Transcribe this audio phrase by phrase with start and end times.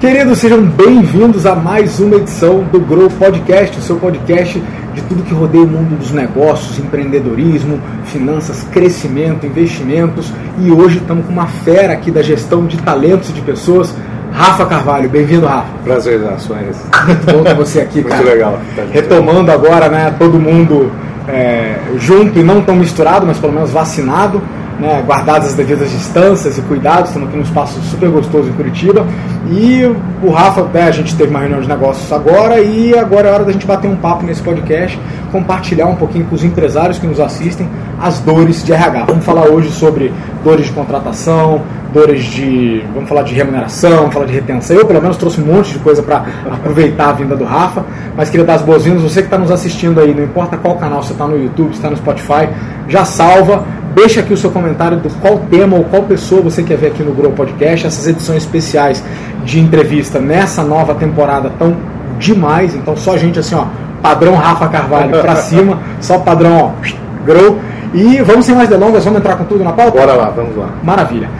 [0.00, 4.62] Queridos, sejam bem-vindos a mais uma edição do Grow Podcast, o seu podcast
[4.94, 10.32] de tudo que rodeia o mundo dos negócios, empreendedorismo, finanças, crescimento, investimentos.
[10.58, 13.94] E hoje estamos com uma fera aqui da gestão de talentos de pessoas,
[14.32, 15.08] Rafa Carvalho.
[15.08, 15.68] Bem-vindo, Rafa.
[15.84, 16.76] Prazer, Nações.
[17.06, 18.24] Muito bom ter você aqui, Muito cara.
[18.24, 18.60] legal.
[18.74, 20.90] Tá Retomando agora, né, todo mundo
[21.28, 24.40] é, junto e não tão misturado, mas pelo menos vacinado
[24.78, 29.06] né, guardadas as devidas distâncias e cuidados, estamos aqui num espaço super gostoso em Curitiba.
[29.50, 29.82] E
[30.22, 33.44] o Rafa, né, a gente teve uma reunião de negócios agora e agora é hora
[33.44, 34.98] da gente bater um papo nesse podcast,
[35.32, 37.68] compartilhar um pouquinho com os empresários que nos assistem
[38.00, 39.04] as dores de RH.
[39.06, 40.12] Vamos falar hoje sobre
[40.44, 42.84] dores de contratação, dores de.
[42.92, 44.76] Vamos falar de remuneração, vamos falar de retenção.
[44.76, 47.84] Eu, pelo menos, trouxe um monte de coisa para aproveitar a vinda do Rafa,
[48.16, 49.02] mas queria dar as boas-vindas.
[49.02, 51.88] Você que está nos assistindo aí, não importa qual canal você está no YouTube, está
[51.88, 52.48] no Spotify,
[52.88, 53.64] já salva
[53.96, 57.02] Deixa aqui o seu comentário do qual tema ou qual pessoa você quer ver aqui
[57.02, 57.86] no Grow Podcast.
[57.86, 59.02] Essas edições especiais
[59.42, 61.74] de entrevista nessa nova temporada tão
[62.18, 62.74] demais.
[62.74, 63.64] Então só gente assim, ó,
[64.02, 67.58] padrão Rafa Carvalho para cima, só padrão, ó, Grow.
[67.94, 69.98] E vamos sem mais delongas, vamos entrar com tudo na pauta?
[69.98, 70.68] Bora lá, vamos lá.
[70.82, 71.30] Maravilha.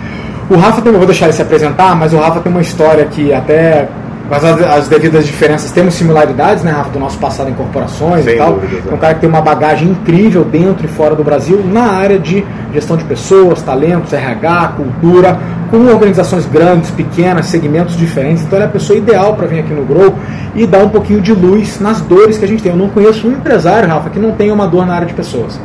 [0.49, 3.05] O Rafa tem, eu vou deixar ele se apresentar, mas o Rafa tem uma história
[3.05, 3.87] que até
[4.29, 8.35] mas as, as, devidas diferenças temos similaridades, né, Rafa, do nosso passado em corporações Sem
[8.35, 8.55] e tal.
[8.55, 11.93] Dúvida, é um cara que tem uma bagagem incrível dentro e fora do Brasil na
[11.93, 15.39] área de gestão de pessoas, talentos, RH, cultura,
[15.71, 18.43] com organizações grandes, pequenas, segmentos diferentes.
[18.43, 20.15] Então ele é a pessoa ideal para vir aqui no Grow
[20.55, 22.73] e dar um pouquinho de luz nas dores que a gente tem.
[22.73, 25.59] Eu não conheço um empresário, Rafa, que não tenha uma dor na área de pessoas.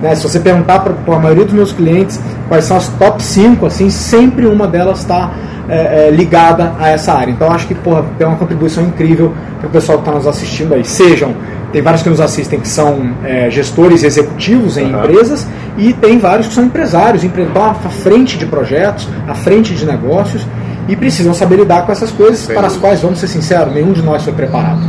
[0.00, 0.14] Né?
[0.14, 3.90] Se você perguntar para a maioria dos meus clientes quais são as top 5, assim,
[3.90, 5.30] sempre uma delas está
[5.68, 7.30] é, é, ligada a essa área.
[7.30, 10.74] Então acho que porra, tem uma contribuição incrível para o pessoal que está nos assistindo
[10.74, 10.84] aí.
[10.84, 11.34] Sejam,
[11.72, 15.00] tem vários que nos assistem que são é, gestores executivos em uhum.
[15.00, 19.84] empresas e tem vários que são empresários, estão à frente de projetos, à frente de
[19.84, 20.46] negócios
[20.88, 24.02] e precisam saber lidar com essas coisas para as quais, vamos ser sinceros, nenhum de
[24.02, 24.80] nós foi preparado.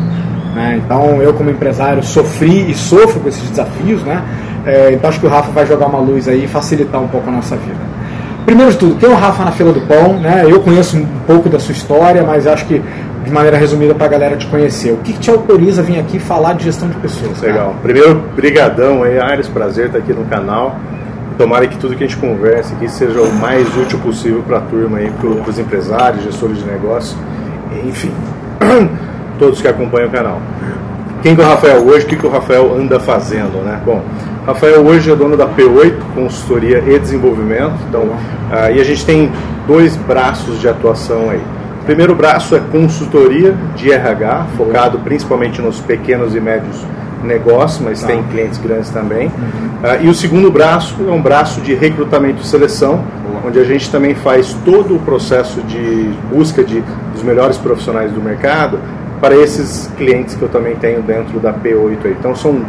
[0.53, 0.81] Né?
[0.83, 4.23] Então eu como empresário sofri e sofro com esses desafios, né?
[4.65, 7.29] É, então acho que o Rafa vai jogar uma luz aí e facilitar um pouco
[7.29, 7.79] a nossa vida.
[8.47, 10.13] Primeiro de tudo, é o Rafa na fila do pão?
[10.21, 10.45] Né?
[10.47, 12.81] Eu conheço um pouco da sua história, mas acho que
[13.25, 14.93] de maneira resumida para a galera te conhecer.
[14.93, 17.41] O que, que, te autoriza a vir aqui falar de gestão de pessoas?
[17.41, 17.71] Legal.
[17.71, 17.79] Cara?
[17.81, 20.77] Primeiro, brigadão aí, Ares, prazer estar aqui no canal.
[21.37, 24.61] Tomara que tudo que a gente converse aqui seja o mais útil possível para a
[24.61, 27.17] turma aí, para os empresários, gestores de negócio,
[27.85, 28.13] enfim,
[29.37, 30.41] todos que acompanham o canal.
[31.21, 32.05] Quem que é o Rafael hoje?
[32.05, 33.77] O que, que o Rafael anda fazendo, né?
[33.85, 34.01] Bom,
[34.47, 37.73] Rafael hoje é dono da P8, consultoria e desenvolvimento.
[37.89, 39.29] Então, uh, e a gente tem
[39.67, 41.41] dois braços de atuação aí.
[41.81, 46.77] O primeiro braço é consultoria de RH, focado principalmente nos pequenos e médios
[47.25, 48.07] negócios, mas tá.
[48.07, 49.27] tem clientes grandes também.
[49.27, 49.31] Uhum.
[49.83, 53.03] Uh, e o segundo braço é um braço de recrutamento e seleção,
[53.45, 56.81] onde a gente também faz todo o processo de busca de,
[57.11, 58.79] dos melhores profissionais do mercado
[59.19, 61.97] para esses clientes que eu também tenho dentro da P8.
[62.05, 62.15] Aí.
[62.17, 62.61] Então são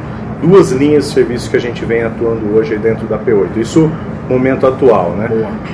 [0.43, 3.57] duas linhas de serviço que a gente vem atuando hoje dentro da P8.
[3.57, 3.91] Isso
[4.29, 5.29] momento atual, né?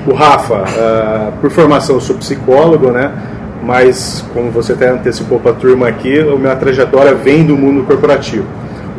[0.07, 3.13] O Rafa, uh, por formação eu sou psicólogo, né?
[3.63, 7.85] Mas como você até antecipou para a turma aqui, a minha trajetória vem do mundo
[7.85, 8.47] corporativo.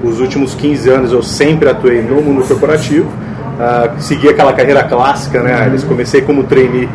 [0.04, 5.42] Os últimos 15 anos eu sempre atuei no mundo corporativo, uh, segui aquela carreira clássica,
[5.42, 5.66] né?
[5.68, 6.90] Eles comecei como trainee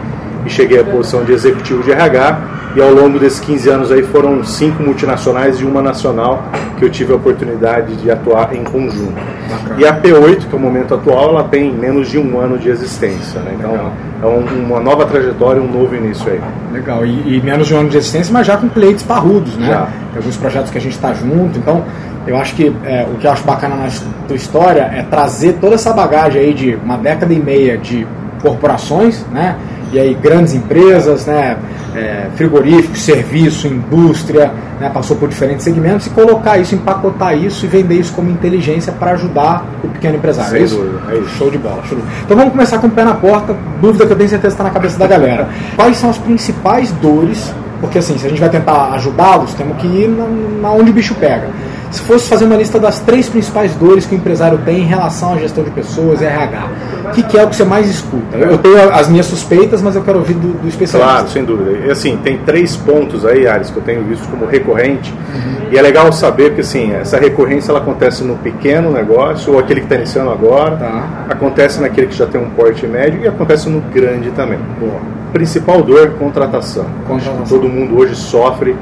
[0.45, 4.03] e cheguei à posição de executivo de RH e ao longo desses 15 anos aí
[4.03, 6.45] foram cinco multinacionais e uma nacional
[6.79, 9.15] que eu tive a oportunidade de atuar em conjunto.
[9.51, 9.81] Bacana.
[9.81, 12.69] E a P8, que é o momento atual, ela tem menos de um ano de
[12.69, 13.41] existência.
[13.41, 13.57] Né?
[13.59, 13.93] Então Legal.
[14.23, 16.41] é um, uma nova trajetória, um novo início aí.
[16.73, 19.67] Legal, e, e, menos de um ano de existência, mas já com clientes parrudos, né?
[19.67, 19.87] Já.
[19.87, 21.85] Tem alguns projetos que a gente está junto, então
[22.27, 23.89] eu acho que é, o que eu acho bacana na
[24.27, 28.07] tua história é trazer toda essa bagagem aí de uma década e meia de
[28.41, 29.57] corporações, né?
[29.93, 31.57] E aí grandes empresas, né?
[31.95, 37.69] é, frigoríficos, serviço, indústria, né, passou por diferentes segmentos e colocar isso, empacotar isso e
[37.69, 40.51] vender isso como inteligência para ajudar o pequeno empresário.
[40.51, 41.01] Sem é isso?
[41.09, 41.29] É isso.
[41.31, 41.83] Show de bola.
[41.85, 42.05] Show de...
[42.25, 44.71] Então vamos começar com o pé na porta, dúvida que eu tenho certeza está na
[44.71, 45.49] cabeça da galera.
[45.77, 47.53] Quais são as principais dores?
[47.81, 50.27] Porque assim, se a gente vai tentar ajudá-los, temos que ir na,
[50.61, 51.49] na onde o bicho pega
[51.91, 55.35] se fosse fazer uma lista das três principais dores que o empresário tem em relação
[55.35, 56.69] à gestão de pessoas e RH,
[57.07, 58.37] o que, que, é o que você mais escuta?
[58.37, 61.13] Eu tenho as minhas suspeitas, mas eu quero ouvir do, do especialista.
[61.13, 61.87] Claro, sem dúvida.
[61.87, 65.73] E, assim, tem três pontos aí, Ares, que eu tenho visto como recorrente, uhum.
[65.73, 69.81] e é legal saber que assim, essa recorrência ela acontece no pequeno negócio, ou aquele
[69.81, 71.27] que está iniciando agora, tá.
[71.29, 74.59] acontece naquele que já tem um porte médio e acontece no grande também.
[74.79, 75.01] Boa.
[75.33, 76.87] Principal dor, contratação.
[77.07, 77.45] contratação.
[77.49, 78.77] Todo mundo hoje sofre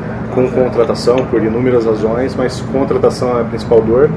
[0.47, 4.11] com contratação por inúmeras razões, mas contratação é a principal dor.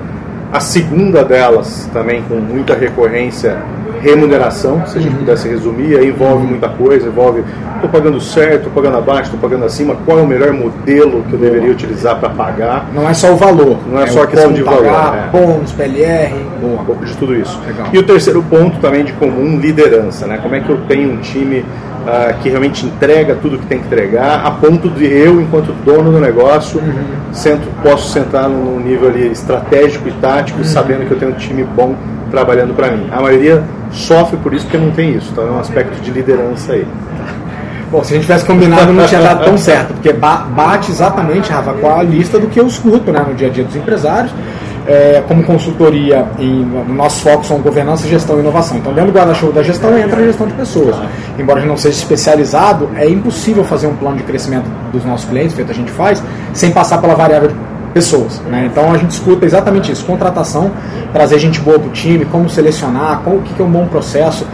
[0.51, 3.63] A segunda delas, também com muita recorrência,
[4.01, 7.43] remuneração, se a gente pudesse resumir, aí envolve muita coisa, envolve
[7.75, 11.33] estou pagando certo, estou pagando abaixo, estou pagando acima, qual é o melhor modelo que
[11.33, 12.89] eu deveria utilizar para pagar.
[12.93, 14.83] Não é só o valor, não é, é só a questão de valor.
[14.83, 15.37] Pagar, é.
[15.37, 16.81] Bônus, PLR, boa.
[16.81, 17.59] um pouco de tudo isso.
[17.65, 17.87] Legal.
[17.91, 20.39] E o terceiro ponto também de comum, liderança, né?
[20.41, 21.65] Como é que eu tenho um time
[22.01, 26.11] uh, que realmente entrega tudo que tem que entregar, a ponto de eu, enquanto dono
[26.11, 27.33] do negócio, uhum.
[27.33, 30.65] sento, posso sentar num nível ali estratégico e tático, uhum.
[30.65, 31.95] sabendo que eu tenho um time bom
[32.29, 33.07] trabalhando para mim.
[33.11, 36.73] A maioria sofre por isso porque não tem isso, então é um aspecto de liderança
[36.73, 36.87] aí.
[37.91, 41.73] Bom, se a gente tivesse combinado não tinha dado tão certo, porque bate exatamente, Rafa,
[41.73, 44.31] com a lista do que eu escuto né, no dia a dia dos empresários.
[44.91, 48.77] É, como consultoria, e o nosso foco são governança, gestão e inovação.
[48.77, 50.97] Então, dentro do guarda-chuva da gestão entra a gestão de pessoas.
[51.39, 55.29] Embora a gente não seja especializado, é impossível fazer um plano de crescimento dos nossos
[55.29, 56.21] clientes, feito a gente faz,
[56.53, 57.55] sem passar pela variável de
[57.93, 58.39] pessoas.
[58.49, 58.67] Né?
[58.69, 60.71] Então a gente escuta exatamente isso: contratação,
[61.13, 63.87] trazer gente boa para o time, como selecionar, qual, o que, que é um bom
[63.87, 64.45] processo.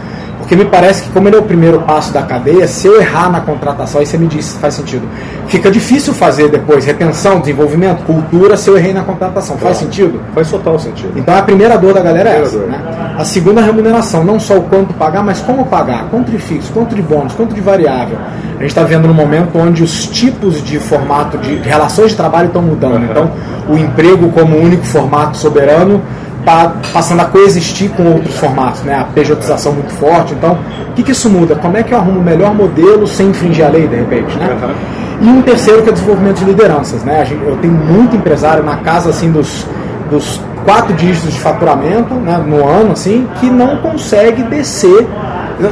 [0.48, 3.30] Porque me parece que, como ele é o primeiro passo da cadeia, se eu errar
[3.30, 5.06] na contratação, aí você me diz se faz sentido.
[5.46, 9.58] Fica difícil fazer depois retenção, desenvolvimento, cultura, se eu errei na contratação.
[9.58, 10.18] Faz sentido?
[10.34, 11.12] Faz total sentido.
[11.16, 12.56] Então a primeira dor da galera é essa.
[12.60, 12.80] Né?
[13.18, 16.06] A segunda remuneração, não só o quanto pagar, mas como pagar.
[16.08, 18.16] Quanto de fixo, quanto de bônus, quanto de variável.
[18.56, 22.46] A gente está vendo no momento onde os tipos de formato de relações de trabalho
[22.46, 23.04] estão mudando.
[23.04, 23.30] Então,
[23.68, 26.00] o emprego como único formato soberano
[26.92, 28.98] passando a coexistir com outros formatos, né?
[29.00, 30.34] a pejotização muito forte.
[30.34, 30.58] Então,
[30.90, 31.54] o que, que isso muda?
[31.56, 34.36] Como é que eu arrumo o melhor modelo sem infringir a lei, de repente?
[34.36, 34.74] Né?
[35.20, 37.02] E um terceiro que é o desenvolvimento de lideranças.
[37.02, 37.26] Né?
[37.46, 39.66] Eu tenho muito empresário na casa assim, dos,
[40.10, 45.06] dos quatro dígitos de faturamento né, no ano, assim, que não consegue descer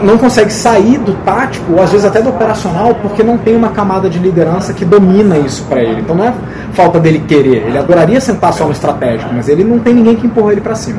[0.03, 3.69] não consegue sair do tático, ou às vezes até do operacional, porque não tem uma
[3.69, 6.01] camada de liderança que domina isso para ele.
[6.01, 6.35] Então não é
[6.73, 10.27] falta dele querer, ele adoraria sentar só no estratégico, mas ele não tem ninguém que
[10.27, 10.99] empurra ele para cima.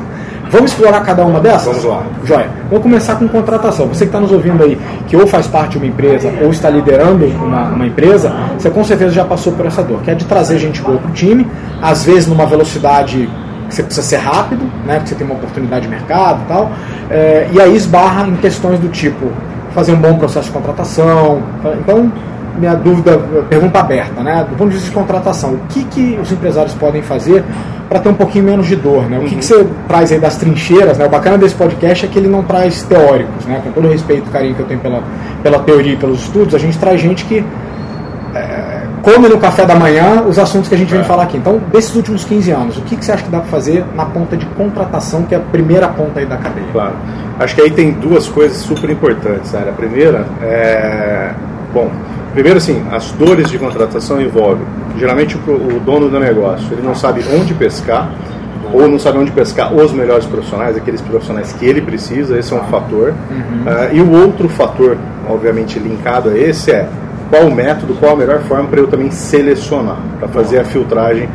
[0.50, 1.82] Vamos explorar cada uma dessas?
[1.82, 2.02] Vamos lá.
[2.24, 2.48] Joia.
[2.70, 3.86] Vamos começar com contratação.
[3.88, 6.70] Você que está nos ouvindo aí, que ou faz parte de uma empresa ou está
[6.70, 10.24] liderando uma, uma empresa, você com certeza já passou por essa dor, que é de
[10.24, 11.46] trazer gente boa para o time,
[11.82, 13.28] às vezes numa velocidade
[13.68, 16.70] você precisa ser rápido, né, porque você tem uma oportunidade de mercado e tal,
[17.10, 19.30] é, e aí esbarra em questões do tipo
[19.74, 21.42] fazer um bom processo de contratação.
[21.80, 22.10] Então,
[22.58, 23.18] minha dúvida,
[23.48, 24.44] pergunta aberta, né?
[24.48, 27.44] Do ponto de vista de contratação, o que, que os empresários podem fazer
[27.88, 29.18] para ter um pouquinho menos de dor, né?
[29.18, 31.06] O que, que você traz aí das trincheiras, né?
[31.06, 33.60] O bacana desse podcast é que ele não traz teóricos, né?
[33.62, 35.02] Com todo o respeito e carinho que eu tenho pela,
[35.42, 37.44] pela teoria e pelos estudos, a gente traz gente que
[38.34, 41.04] é, come no café da manhã os assuntos que a gente vem é.
[41.04, 41.36] falar aqui.
[41.36, 44.04] Então, desses últimos 15 anos, o que, que você acha que dá para fazer na
[44.04, 46.66] ponta de contratação, que é a primeira ponta aí da cadeia?
[46.72, 46.94] Claro.
[47.38, 49.70] Acho que aí tem duas coisas super importantes, Sarah.
[49.70, 51.32] A primeira é.
[51.72, 51.90] Bom,
[52.32, 54.64] primeiro assim, as dores de contratação envolvem
[54.98, 58.10] geralmente o, o dono do negócio, ele não sabe onde pescar,
[58.72, 62.56] ou não sabe onde pescar os melhores profissionais, aqueles profissionais que ele precisa, esse é
[62.56, 63.14] um fator.
[63.30, 63.62] Uhum.
[63.62, 64.96] Uh, e o outro fator,
[65.28, 66.88] obviamente linkado a esse, é
[67.30, 71.28] qual o método, qual a melhor forma para eu também selecionar, para fazer a filtragem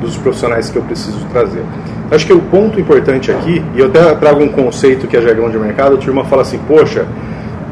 [0.00, 1.62] dos profissionais que eu preciso trazer.
[2.10, 5.50] Acho que o ponto importante aqui, e eu até trago um conceito que é jargão
[5.50, 7.06] de mercado, a turma fala assim, poxa,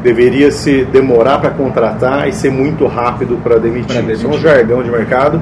[0.03, 3.97] deveria se demorar para contratar e ser muito rápido para demitir.
[3.97, 4.15] demitir.
[4.15, 5.41] Isso é um jargão de mercado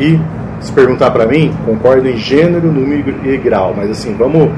[0.00, 0.18] e
[0.60, 4.50] se perguntar para mim, concordo em gênero, número e grau, mas assim, vamos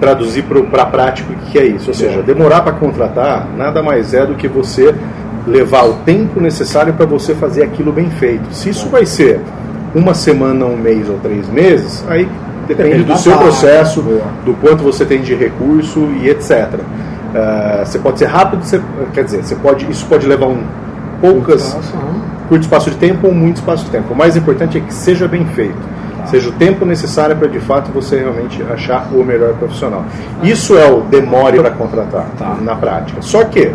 [0.00, 1.88] traduzir para a prática o que é isso.
[1.88, 4.94] Ou seja, demorar para contratar nada mais é do que você
[5.48, 8.52] levar o tempo necessário para você fazer aquilo bem feito.
[8.52, 9.40] Se isso vai ser
[9.94, 12.28] uma semana, um mês ou três meses, aí
[12.66, 14.02] depende do seu processo,
[14.44, 16.74] do quanto você tem de recurso e etc.
[16.74, 18.80] Uh, ah, você pode ser rápido, você,
[19.12, 20.62] quer dizer, você pode, isso pode levar um
[21.20, 21.76] poucas
[22.48, 24.12] curto espaço de tempo ou muito espaço de tempo.
[24.12, 25.76] O mais importante é que seja bem feito.
[26.16, 26.26] Tá.
[26.26, 30.04] Seja o tempo necessário para de fato você realmente achar o melhor profissional.
[30.42, 32.56] Isso é o demore para contratar tá.
[32.60, 33.20] na prática.
[33.20, 33.72] Só que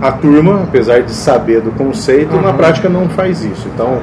[0.00, 2.42] a turma, apesar de saber do conceito, uhum.
[2.42, 3.68] na prática não faz isso.
[3.72, 4.00] Então,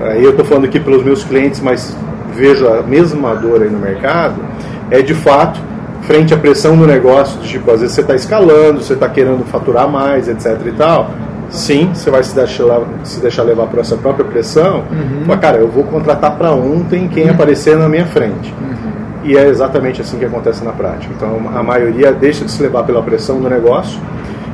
[0.00, 1.96] aí eu estou falando aqui pelos meus clientes, mas
[2.34, 4.36] vejo a mesma dor aí no mercado,
[4.90, 5.60] é de fato,
[6.02, 9.88] frente à pressão do negócio, tipo, às vezes você está escalando, você está querendo faturar
[9.88, 11.10] mais, etc e tal,
[11.50, 15.24] sim, você vai se deixar, se deixar levar por essa própria pressão, uhum.
[15.26, 17.32] mas, cara, eu vou contratar para ontem quem uhum.
[17.32, 18.54] aparecer na minha frente.
[18.60, 18.80] Uhum.
[19.22, 21.12] E é exatamente assim que acontece na prática.
[21.14, 24.00] Então, a maioria deixa de se levar pela pressão do negócio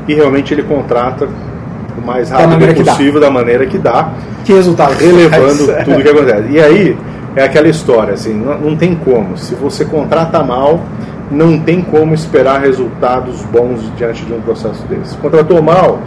[0.08, 1.28] e realmente ele contrata
[1.96, 4.10] o mais rápido possível, da maneira que dá.
[4.44, 4.94] Que resultado?
[4.94, 5.84] Relevando é.
[5.84, 6.48] tudo que acontece.
[6.50, 6.98] E aí,
[7.36, 9.36] é aquela história, assim, não, não tem como.
[9.36, 10.80] Se você contrata mal,
[11.30, 15.16] não tem como esperar resultados bons diante de um processo desse.
[15.18, 16.00] Contratou mal,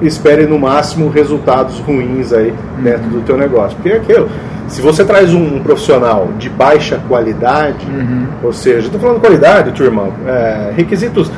[0.00, 3.76] espere no máximo resultados ruins aí dentro do teu negócio.
[3.76, 4.28] Porque é aquilo,
[4.68, 8.26] Se você traz um, profissional de baixa qualidade, uhum.
[8.42, 11.30] ou seja, estou falando qualidade, turma, é, requisitos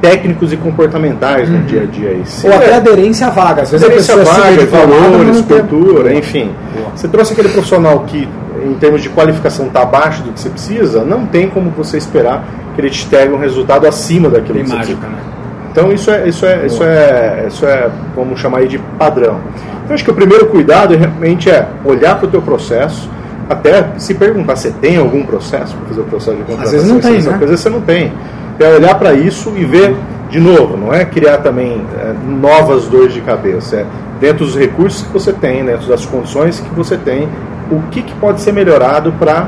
[0.00, 1.58] técnicos e comportamentais uhum.
[1.58, 2.10] no dia a dia.
[2.10, 2.22] Aí.
[2.44, 3.62] Ou até aderência à vaga.
[3.62, 6.52] Às vezes aderência à vaga, valores, cultura, enfim.
[6.74, 6.90] Boa.
[6.94, 8.28] Você trouxe aquele profissional que,
[8.64, 12.44] em termos de qualificação, está abaixo do que você precisa, não tem como você esperar
[12.74, 15.16] que ele te entregue um resultado acima daquilo Tem que mágica, você precisa.
[15.16, 15.36] Né?
[15.76, 19.40] Então isso é, isso é, isso é, isso é, vamos chamar aí de padrão.
[19.86, 23.08] Então acho que o primeiro cuidado realmente é olhar para o teu processo,
[23.48, 26.64] até se perguntar, você tem algum processo para fazer o processo de contratação?
[26.64, 27.32] Às vezes não tem, né?
[27.34, 28.12] Às vezes você não tem.
[28.58, 29.94] É olhar para isso e ver,
[30.28, 33.86] de novo, não é criar também é, novas dores de cabeça, é
[34.20, 37.28] dentro dos recursos que você tem, dentro das condições que você tem,
[37.70, 39.46] o que, que pode ser melhorado para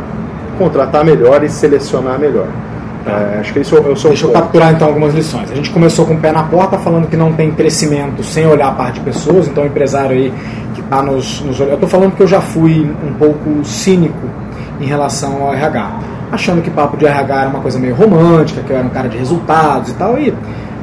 [0.56, 2.46] contratar melhor e selecionar melhor.
[3.06, 5.50] É, acho que isso eu sou Deixa eu capturar então algumas lições.
[5.50, 8.68] A gente começou com o pé na porta falando que não tem crescimento sem olhar
[8.68, 10.32] a parte de pessoas, então o empresário aí
[10.74, 14.28] que está nos, nos Eu estou falando que eu já fui um pouco cínico
[14.80, 15.90] em relação ao RH,
[16.30, 19.08] achando que papo de RH era uma coisa meio romântica, que eu era um cara
[19.08, 20.32] de resultados e tal, e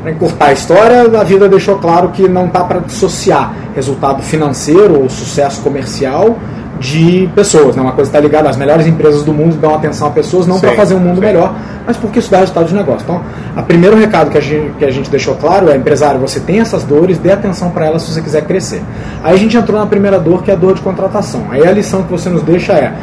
[0.01, 5.01] para encurtar a história, a vida deixou claro que não está para dissociar resultado financeiro
[5.01, 6.37] ou sucesso comercial
[6.79, 7.75] de pessoas.
[7.75, 7.81] Né?
[7.81, 10.73] Uma coisa está ligada às melhores empresas do mundo dão atenção a pessoas, não para
[10.73, 11.21] fazer um mundo sim.
[11.21, 11.55] melhor,
[11.85, 13.01] mas porque isso dá resultado de negócio.
[13.03, 13.21] Então,
[13.57, 16.59] o primeiro recado que a, gente, que a gente deixou claro é: empresário, você tem
[16.59, 18.81] essas dores, dê atenção para elas se você quiser crescer.
[19.23, 21.45] Aí a gente entrou na primeira dor, que é a dor de contratação.
[21.49, 22.93] Aí a lição que você nos deixa é: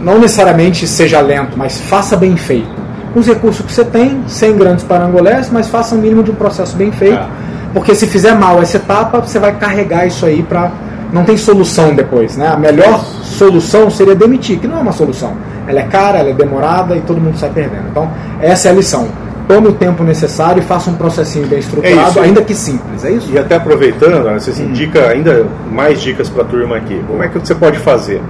[0.00, 2.84] não necessariamente seja lento, mas faça bem feito.
[3.12, 6.34] Com os recursos que você tem, sem grandes parangolés, mas faça o mínimo de um
[6.34, 7.14] processo bem feito.
[7.14, 7.26] É.
[7.72, 10.70] Porque se fizer mal essa etapa, você vai carregar isso aí para
[11.14, 12.36] não tem solução depois.
[12.36, 12.48] Né?
[12.48, 15.32] A melhor solução seria demitir, que não é uma solução.
[15.66, 17.84] Ela é cara, ela é demorada e todo mundo sai perdendo.
[17.88, 19.06] Então, essa é a lição.
[19.46, 23.10] Tome o tempo necessário e faça um processinho bem estruturado, é ainda que simples, é
[23.10, 23.30] isso?
[23.30, 24.68] E até aproveitando, você hum.
[24.70, 27.00] indica ainda mais dicas para a turma aqui.
[27.06, 28.20] Como é que você pode fazer?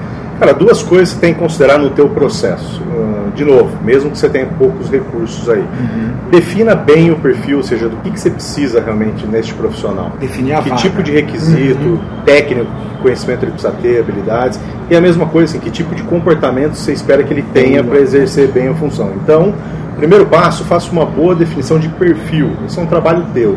[0.44, 2.82] Cara, duas coisas você tem que considerar no teu processo.
[2.82, 5.60] Uh, de novo, mesmo que você tenha poucos recursos aí.
[5.60, 6.30] Uhum.
[6.30, 10.12] Defina bem o perfil, ou seja, do que, que você precisa realmente neste profissional.
[10.20, 10.82] Definir a Que vaga.
[10.82, 12.00] tipo de requisito, uhum.
[12.26, 12.70] técnico,
[13.00, 14.60] conhecimento ele precisa ter, habilidades.
[14.90, 17.98] E a mesma coisa, assim, que tipo de comportamento você espera que ele tenha para
[17.98, 19.12] exercer bem a função.
[19.22, 19.54] Então,
[19.96, 22.50] primeiro passo, faça uma boa definição de perfil.
[22.66, 23.56] Isso é um trabalho teu.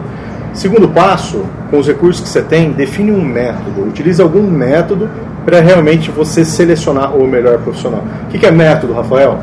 [0.54, 3.90] Segundo passo, com os recursos que você tem, define um método.
[3.90, 5.10] Utilize algum método
[5.48, 8.04] para realmente você selecionar o melhor profissional.
[8.26, 9.40] O que é método, Rafael?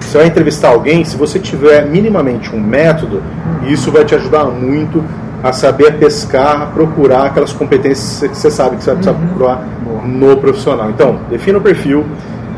[0.00, 3.22] Você vai entrevistar alguém, se você tiver minimamente um método,
[3.68, 5.04] isso vai te ajudar muito
[5.44, 9.28] a saber pescar, a procurar aquelas competências que você sabe que você vai precisar uhum.
[9.28, 9.68] procurar
[10.04, 10.90] no profissional.
[10.90, 12.04] Então, defina o perfil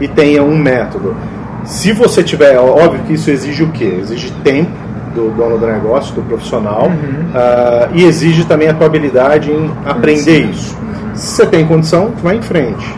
[0.00, 1.14] e tenha um método.
[1.64, 3.98] Se você tiver, óbvio que isso exige o quê?
[4.00, 4.70] Exige tempo
[5.14, 6.94] do dono do negócio, do profissional, uhum.
[6.94, 10.50] uh, e exige também a tua habilidade em aprender Sim.
[10.50, 10.78] isso.
[11.18, 12.96] Se você tem condição, vai em frente.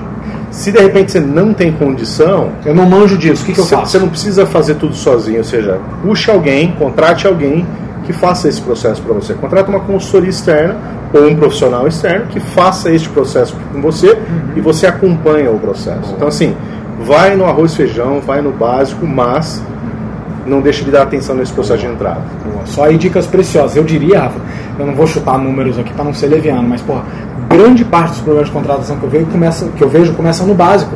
[0.51, 2.51] Se de repente você não tem condição.
[2.67, 3.93] Eu não manjo disso, o que, que eu você, faço?
[3.93, 7.67] Você não precisa fazer tudo sozinho, ou seja, puxe alguém, contrate alguém
[8.05, 9.33] que faça esse processo para você.
[9.35, 10.77] Contrate uma consultoria externa
[11.15, 14.53] ou um profissional externo que faça este processo com você uhum.
[14.57, 16.13] e você acompanha o processo.
[16.15, 16.55] Então, assim,
[17.03, 19.63] vai no arroz e feijão, vai no básico, mas
[20.47, 22.23] não deixe de dar atenção nesse processo de entrada.
[22.65, 23.77] Só aí dicas preciosas.
[23.77, 24.41] Eu diria, Rafa,
[24.79, 27.05] eu não vou chutar números aqui para não ser leviano, mas porra,
[27.51, 30.55] grande parte dos problemas de contratação que eu vejo, começa, que eu vejo começam no
[30.55, 30.93] básico.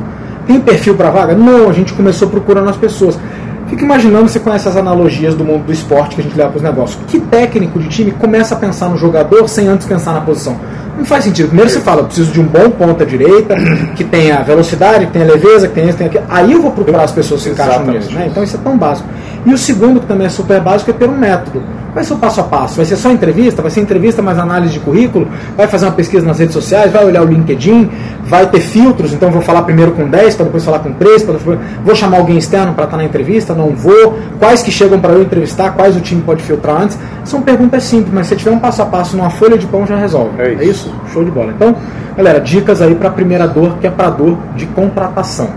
[0.47, 1.35] Tem perfil para vaga?
[1.35, 3.19] Não, a gente começou procurando as pessoas.
[3.67, 6.59] Fica imaginando, você conhece as analogias do mundo do esporte que a gente leva para
[6.59, 6.99] os negócios.
[7.09, 10.57] Que técnico de time começa a pensar no jogador sem antes pensar na posição?
[10.97, 11.49] Não faz sentido.
[11.49, 13.57] Primeiro você fala, eu preciso de um bom ponta direita,
[13.97, 16.25] que tenha velocidade, que tenha leveza, que tenha isso, tenha aquilo.
[16.29, 18.13] Aí eu vou procurar as pessoas que se encaixam nisso.
[18.13, 18.29] Né?
[18.31, 19.09] Então isso é tão básico.
[19.45, 21.63] E o segundo, que também é super básico, é ter um método.
[21.95, 22.77] Vai ser o passo a passo.
[22.77, 26.27] Vai ser só entrevista, vai ser entrevista mais análise de currículo, vai fazer uma pesquisa
[26.27, 27.91] nas redes sociais, vai olhar o LinkedIn,
[28.25, 31.35] vai ter filtros, então vou falar primeiro com 10, para depois falar com 3, para
[31.35, 31.59] depois...
[31.85, 34.19] vou chamar alguém externo para estar na entrevista, não vou.
[34.39, 36.99] Quais que chegam para eu entrevistar, quais o time pode filtrar antes.
[37.25, 39.97] São perguntas simples, mas se tiver um passo a passo numa folha de pão já
[39.97, 40.41] resolve.
[40.41, 40.63] É isso.
[40.63, 40.95] É isso?
[41.13, 41.53] Show de bola.
[41.53, 41.77] Então,
[42.17, 45.49] galera, dicas aí para a primeira dor, que é para dor de contratação.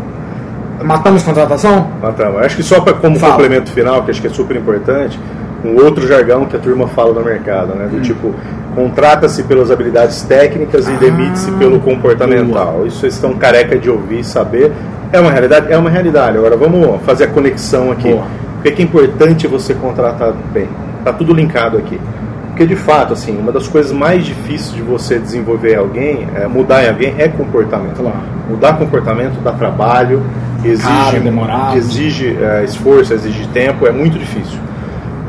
[0.84, 1.88] Matamos contratação?
[2.02, 2.42] Matamos.
[2.42, 3.34] Acho que só pra, como Fala.
[3.34, 5.20] complemento final, que acho que é super importante,
[5.68, 7.88] um outro jargão que a turma fala no mercado, né?
[7.88, 8.02] Do hum.
[8.02, 8.34] tipo,
[8.76, 12.74] contrata-se pelas habilidades técnicas e ah, demite-se pelo comportamental.
[12.74, 12.88] Boa.
[12.88, 14.72] Isso vocês estão careca de ouvir e saber.
[15.12, 15.72] É uma realidade?
[15.72, 16.38] É uma realidade.
[16.38, 18.10] Agora vamos fazer a conexão aqui.
[18.10, 18.26] Boa.
[18.62, 20.68] Por que é importante você contratar bem?
[21.04, 22.00] Tá tudo linkado aqui.
[22.48, 26.84] Porque de fato, assim, uma das coisas mais difíceis de você desenvolver alguém, é, mudar
[26.84, 27.98] em alguém, é comportamento.
[27.98, 28.18] Claro.
[28.50, 30.24] Mudar comportamento dá trabalho,
[30.66, 31.78] exige, demorado.
[31.78, 34.58] exige é, esforço, exige tempo, é muito difícil.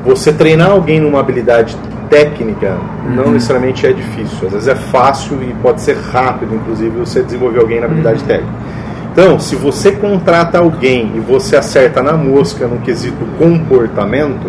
[0.04, 1.76] Você treinar alguém numa habilidade
[2.08, 3.14] técnica uhum.
[3.14, 4.46] não necessariamente é difícil.
[4.46, 8.26] Às vezes é fácil e pode ser rápido, inclusive, você desenvolver alguém na habilidade uhum.
[8.26, 8.52] técnica.
[9.12, 14.48] Então, se você contrata alguém e você acerta na mosca no quesito comportamento,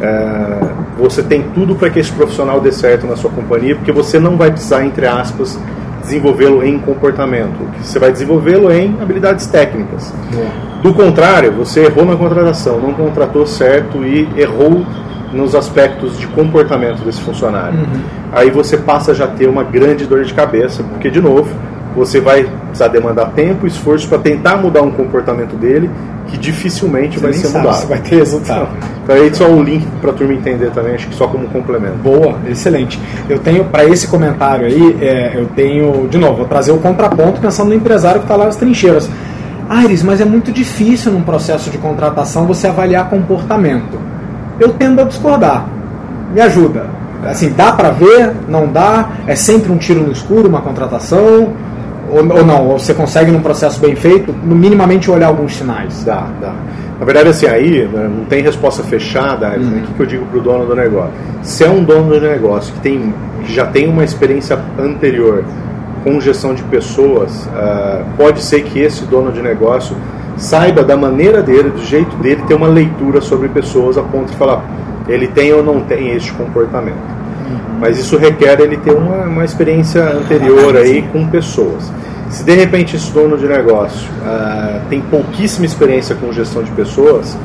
[0.00, 0.58] é,
[0.96, 4.36] você tem tudo para que esse profissional dê certo na sua companhia, porque você não
[4.36, 5.58] vai precisar, entre aspas,
[6.02, 7.58] desenvolvê-lo em comportamento.
[7.82, 10.12] Você vai desenvolvê-lo em habilidades técnicas.
[10.32, 10.71] É.
[10.82, 14.84] Do contrário, você errou na contratação, não contratou certo e errou
[15.32, 17.78] nos aspectos de comportamento desse funcionário.
[17.78, 18.00] Uhum.
[18.32, 21.48] Aí você passa a já ter uma grande dor de cabeça, porque, de novo,
[21.94, 25.90] você vai precisar demandar tempo e esforço para tentar mudar um comportamento dele
[26.28, 27.74] que dificilmente você vai ser mudado.
[27.74, 28.68] Você vai ter resultado.
[29.04, 31.96] Então aí só um link para a turma entender também, acho que só como complemento.
[31.96, 32.98] Boa, excelente.
[33.28, 37.40] Eu tenho, para esse comentário aí, é, eu tenho, de novo, vou trazer o contraponto
[37.40, 39.10] pensando no empresário que está lá nas trincheiras.
[39.72, 43.98] Aires, mas é muito difícil num processo de contratação você avaliar comportamento.
[44.60, 45.66] Eu tendo a discordar.
[46.34, 46.86] Me ajuda.
[47.24, 48.32] Assim, dá para ver?
[48.48, 49.10] Não dá?
[49.26, 51.54] É sempre um tiro no escuro uma contratação?
[52.10, 56.04] Ou, ou não, ou você consegue num processo bem feito, minimamente olhar alguns sinais?
[56.04, 56.52] Dá, dá.
[57.00, 59.48] Na verdade, assim, aí né, não tem resposta fechada.
[59.50, 59.56] Né?
[59.56, 59.78] Uhum.
[59.78, 61.12] O que, que eu digo para o dono do negócio?
[61.42, 63.14] Se é um dono do negócio que, tem,
[63.44, 65.44] que já tem uma experiência anterior
[66.04, 69.96] com gestão de pessoas, uh, pode ser que esse dono de negócio
[70.36, 74.36] saiba da maneira dele, do jeito dele, ter uma leitura sobre pessoas a ponto de
[74.36, 74.64] falar
[75.08, 77.22] ele tem ou não tem este comportamento.
[77.80, 81.90] Mas isso requer ele ter uma, uma experiência anterior aí com pessoas.
[82.30, 87.36] Se de repente esse dono de negócio uh, tem pouquíssima experiência com gestão de pessoas,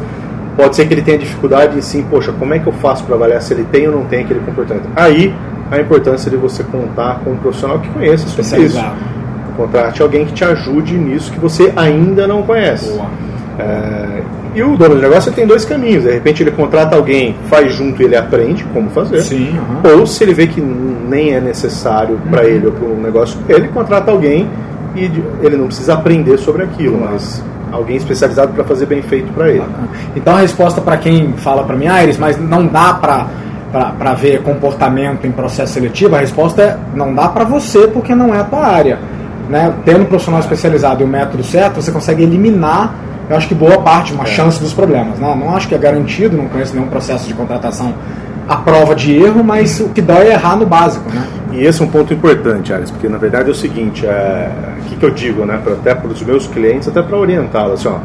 [0.56, 3.16] pode ser que ele tenha dificuldade em sim, poxa, como é que eu faço para
[3.16, 4.88] avaliar se ele tem ou não tem aquele comportamento?
[4.96, 5.34] Aí
[5.72, 8.84] a importância de você contar com um profissional que conheça sobre isso.
[9.56, 12.92] Contrate alguém que te ajude nisso que você ainda não conhece.
[12.92, 16.04] Uh, e o dono de negócio tem dois caminhos.
[16.04, 19.22] De repente ele contrata alguém, faz junto e ele aprende como fazer.
[19.22, 20.00] Sim, uhum.
[20.00, 22.32] Ou se ele vê que nem é necessário uhum.
[22.32, 24.50] para ele ou para o negócio, ele contrata alguém
[24.96, 29.50] e ele não precisa aprender sobre aquilo, mas alguém especializado para fazer bem feito para
[29.50, 29.66] ele.
[30.16, 33.28] Então a resposta para quem fala para mim, Aires, mas não dá para
[33.72, 38.34] para ver comportamento em processo seletivo, a resposta é não dá para você porque não
[38.34, 39.00] é a tua área.
[39.50, 39.74] Né?
[39.86, 42.96] Tendo um profissional especializado e o método certo, você consegue eliminar
[43.30, 44.28] eu acho que boa parte, uma é.
[44.28, 45.20] chance dos problemas.
[45.20, 47.94] Não, não acho que é garantido, não conheço nenhum processo de contratação
[48.48, 51.10] à prova de erro, mas o que dói é errar no básico.
[51.14, 51.28] Né?
[51.52, 54.90] E esse é um ponto importante, Alice, porque na verdade é o seguinte, é, o
[54.90, 57.90] que, que eu digo, né, pra, até para os meus clientes, até para orientá-los, assim,
[57.90, 58.00] ó,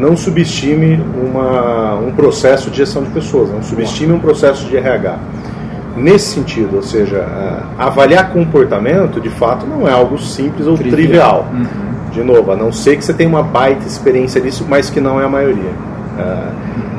[0.00, 5.18] não subestime uma, um processo de gestão de pessoas, não subestime um processo de RH.
[5.96, 7.26] Nesse sentido, ou seja,
[7.76, 10.96] avaliar comportamento de fato não é algo simples ou trivial.
[10.96, 11.48] trivial.
[11.52, 15.00] Uhum de novo, a não ser que você tenha uma baita experiência nisso, mas que
[15.00, 15.70] não é a maioria.
[15.70, 16.52] Uh,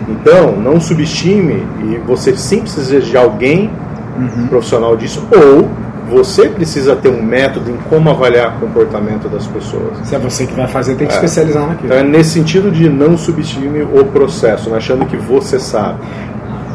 [0.10, 3.70] então, não subestime e você sim precisa de alguém
[4.18, 4.48] uhum.
[4.48, 5.70] profissional disso, ou
[6.12, 9.97] você precisa ter um método em como avaliar o comportamento das pessoas.
[10.04, 11.15] Se é você que vai fazer, tem que é.
[11.15, 11.86] especializar naquilo.
[11.86, 16.00] Então, é nesse sentido de não subestime o processo, né, achando que você sabe.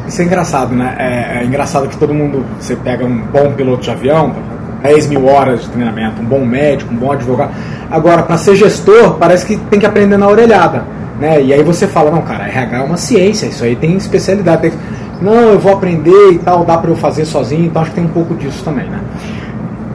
[0.09, 0.96] Isso é engraçado, né?
[0.99, 4.35] É, é engraçado que todo mundo, você pega um bom piloto de avião,
[4.83, 7.53] 10 mil horas de treinamento, um bom médico, um bom advogado.
[7.90, 10.85] Agora, para ser gestor, parece que tem que aprender na orelhada.
[11.20, 11.42] Né?
[11.42, 14.62] E aí você fala, não, cara, RH é uma ciência, isso aí tem especialidade.
[14.62, 14.72] Tem...
[15.21, 18.05] Não, eu vou aprender e tal, dá para eu fazer sozinho, então acho que tem
[18.05, 19.01] um pouco disso também, né?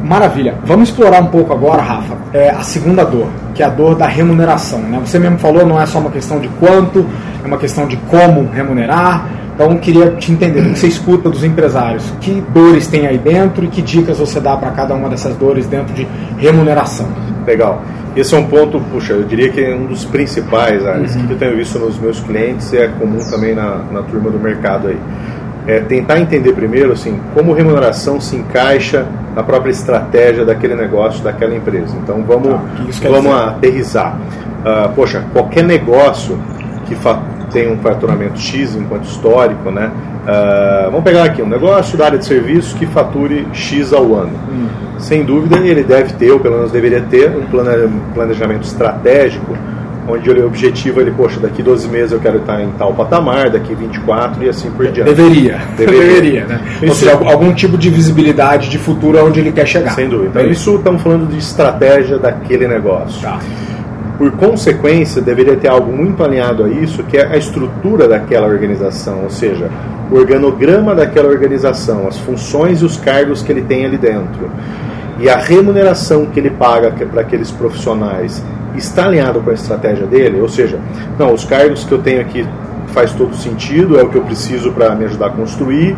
[0.04, 0.56] Maravilha.
[0.66, 4.08] Vamos explorar um pouco agora, Rafa, é a segunda dor, que é a dor da
[4.08, 4.80] remuneração.
[4.80, 5.00] Né?
[5.06, 7.06] Você mesmo falou, não é só uma questão de quanto,
[7.44, 11.44] é uma questão de como remunerar, então, queria te entender, o que você escuta dos
[11.44, 15.36] empresários, que dores tem aí dentro e que dicas você dá para cada uma dessas
[15.36, 16.08] dores dentro de
[16.38, 17.08] remuneração.
[17.46, 17.80] Legal.
[18.16, 21.28] Esse é um ponto, puxa, eu diria que é um dos principais, áreas uhum.
[21.28, 24.40] que eu tenho visto nos meus clientes e é comum também na, na turma do
[24.40, 24.98] mercado aí.
[25.68, 31.56] É tentar entender primeiro assim, como remuneração se encaixa na própria estratégia daquele negócio, daquela
[31.56, 31.96] empresa.
[32.04, 32.50] Então vamos,
[33.00, 34.20] tá, vamos aterrizar.
[34.96, 36.38] Poxa, qualquer negócio
[36.88, 36.96] que
[37.52, 39.92] tem um faturamento X enquanto histórico, né?
[40.22, 44.34] Uh, vamos pegar aqui um negócio da área de serviços que fature X ao ano.
[44.52, 44.68] Hum.
[45.02, 49.58] Sem dúvida, ele deve ter, ou pelo menos deveria ter, um planejamento estratégico,
[50.08, 53.74] onde o objetivo ele, poxa, daqui 12 meses eu quero estar em tal patamar, daqui
[53.74, 55.14] 24 e assim por diante.
[55.14, 55.62] Deveria.
[55.78, 56.62] Deveria, Deveria né?
[56.76, 59.92] Isso, Ou seja, algum tipo de visibilidade de futuro aonde ele quer chegar.
[59.92, 60.40] Sem dúvida.
[60.40, 63.22] Então, isso estamos falando de estratégia daquele negócio.
[63.22, 63.40] Tá.
[64.18, 69.24] Por consequência, deveria ter algo muito alinhado a isso, que é a estrutura daquela organização,
[69.24, 69.68] ou seja,
[70.12, 74.52] o organograma daquela organização, as funções e os cargos que ele tem ali dentro.
[75.22, 78.44] E a remuneração que ele paga para aqueles profissionais
[78.76, 80.80] está alinhado com a estratégia dele, ou seja,
[81.20, 82.46] não, os cargos que eu tenho aqui
[82.88, 85.96] faz todo sentido, é o que eu preciso para me ajudar a construir,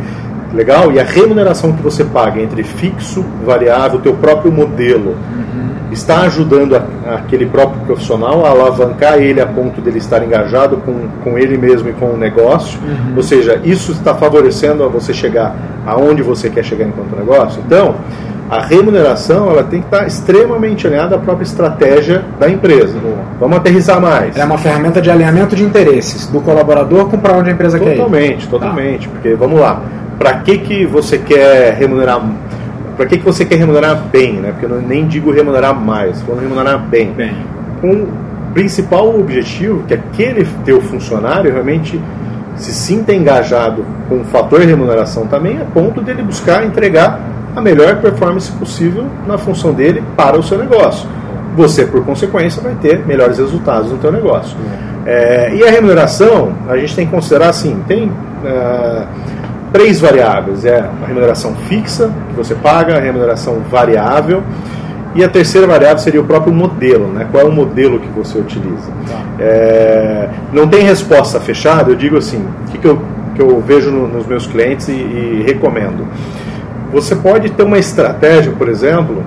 [0.53, 0.91] legal?
[0.91, 6.75] E a remuneração que você paga entre fixo, variável, teu próprio modelo, uhum está ajudando
[6.75, 11.57] a, aquele próprio profissional a alavancar ele a ponto dele estar engajado com, com ele
[11.57, 12.79] mesmo e com o negócio.
[12.81, 13.13] Uhum.
[13.15, 17.61] Ou seja, isso está favorecendo a você chegar aonde você quer chegar enquanto negócio.
[17.65, 17.95] Então,
[18.49, 22.99] a remuneração ela tem que estar extremamente alinhada à própria estratégia da empresa.
[23.39, 24.37] Vamos aterrizar mais.
[24.37, 27.97] É uma ferramenta de alinhamento de interesses do colaborador com para onde a empresa totalmente,
[27.97, 28.47] quer ir.
[28.47, 29.07] Totalmente, totalmente.
[29.07, 29.13] Tá.
[29.13, 29.81] Porque, vamos lá,
[30.19, 32.21] para que, que você quer remunerar
[32.95, 34.51] para que, que você quer remunerar bem, né?
[34.51, 37.11] Porque eu nem digo remunerar mais, vou remunerar bem.
[37.11, 37.35] bem.
[37.81, 38.07] Com o
[38.53, 41.99] principal objetivo que aquele teu funcionário realmente
[42.55, 47.19] se sinta engajado com o fator remuneração também, a ponto dele buscar entregar
[47.55, 51.07] a melhor performance possível na função dele para o seu negócio.
[51.55, 54.57] Você, por consequência, vai ter melhores resultados no teu negócio.
[55.05, 59.07] É, e a remuneração, a gente tem que considerar assim, tem uh,
[59.73, 60.63] três variáveis.
[60.63, 64.43] É a remuneração fixa, que você paga, a remuneração variável,
[65.15, 67.27] e a terceira variável seria o próprio modelo, né?
[67.31, 68.91] qual é o modelo que você utiliza.
[69.07, 69.19] Tá.
[69.39, 73.01] É, não tem resposta fechada, eu digo assim, o que, que, eu,
[73.35, 76.07] que eu vejo no, nos meus clientes e, e recomendo.
[76.91, 79.23] Você pode ter uma estratégia, por exemplo,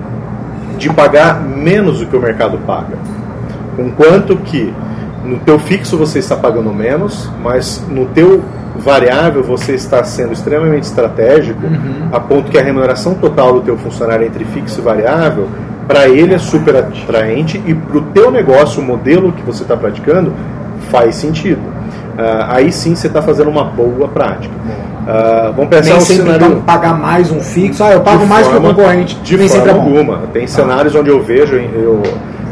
[0.77, 2.97] de pagar menos do que o mercado paga.
[3.77, 4.73] Enquanto que
[5.27, 8.43] no teu fixo você está pagando menos, mas no teu
[8.77, 12.09] variável você está sendo extremamente estratégico, uhum.
[12.11, 15.47] a ponto que a remuneração total do teu funcionário entre fixo e variável,
[15.87, 19.75] para ele é super atraente e para o teu negócio, o modelo que você está
[19.75, 20.33] praticando,
[20.91, 21.61] faz sentido.
[22.17, 24.53] Uh, aí sim você está fazendo uma boa prática.
[24.53, 26.63] Uh, vamos pensar Nem um sempre cenário...
[26.65, 29.15] pagar mais um fixo, ah, eu pago de mais que o concorrente.
[29.23, 30.21] De Nem forma alguma.
[30.33, 30.47] Tem ah.
[30.47, 32.01] cenários onde eu vejo, eu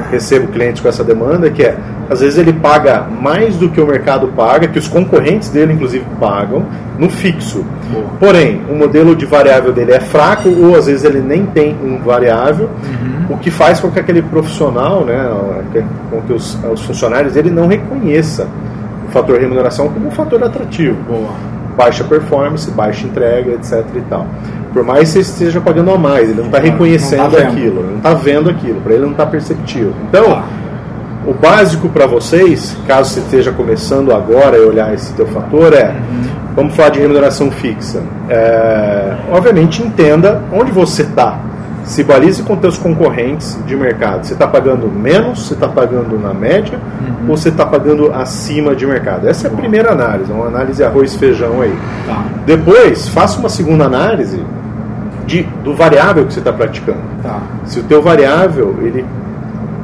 [0.10, 1.78] recebo clientes com essa demanda, que é
[2.10, 6.06] às vezes ele paga mais do que o mercado paga, que os concorrentes dele inclusive
[6.20, 6.66] pagam,
[6.98, 7.66] no fixo.
[8.20, 12.00] Porém, o modelo de variável dele é fraco ou às vezes ele nem tem um
[12.00, 13.36] variável, uhum.
[13.36, 15.30] o que faz com que aquele profissional, né,
[16.10, 18.48] com que os, os funcionários dele não reconheça
[19.08, 20.98] o fator remuneração como um fator atrativo.
[21.08, 21.30] Boa.
[21.76, 23.84] Baixa performance, baixa entrega, etc.
[23.96, 24.26] e tal.
[24.72, 27.84] Por mais que você esteja pagando a mais, ele não está reconhecendo não tá aquilo,
[27.84, 29.94] não está vendo aquilo, para ele não está perceptível.
[30.10, 30.44] Então, ah
[31.28, 35.96] o básico para vocês, caso você esteja começando agora a olhar esse teu fator, é
[36.56, 38.02] vamos falar de remuneração fixa.
[38.30, 41.40] É, obviamente entenda onde você está.
[41.84, 44.26] Se balize com teus concorrentes de mercado.
[44.26, 47.30] Você está pagando menos, você está pagando na média uhum.
[47.30, 49.28] ou você está pagando acima de mercado?
[49.28, 51.76] Essa é a primeira análise, uma análise arroz e feijão aí.
[52.08, 52.24] Tá.
[52.46, 54.42] Depois, faça uma segunda análise
[55.28, 57.02] de, do variável que você está praticando.
[57.22, 57.40] Tá.
[57.66, 59.06] Se o teu variável ele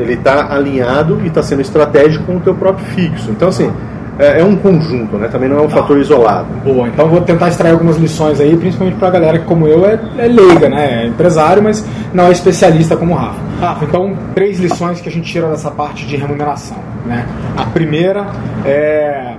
[0.01, 3.31] ele está alinhado e está sendo estratégico com o teu próprio fixo.
[3.31, 3.71] Então, assim,
[4.19, 5.27] é, é um conjunto, né?
[5.27, 5.77] Também não é um tá.
[5.77, 6.47] fator isolado.
[6.63, 9.85] Boa, então vou tentar extrair algumas lições aí, principalmente para a galera que, como eu,
[9.85, 11.03] é, é, leiga, né?
[11.03, 13.39] É empresário, mas não é especialista como o Rafa.
[13.59, 17.25] Rafa, então, três lições que a gente tira dessa parte de remuneração, né?
[17.57, 18.27] A primeira
[18.63, 19.33] é,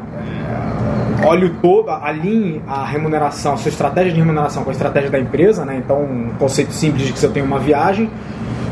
[1.23, 5.19] é olhe todo, alinhe a remuneração, a sua estratégia de remuneração com a estratégia da
[5.21, 5.81] empresa, né?
[5.85, 8.11] Então, um conceito simples de que se eu tenho uma viagem,